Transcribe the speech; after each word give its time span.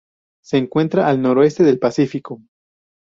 Se 0.43 0.57
encuentra 0.57 1.07
al 1.07 1.21
noroeste 1.21 1.63
del 1.63 1.77
Pacífico. 1.77 2.41